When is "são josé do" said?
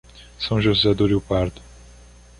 0.39-1.05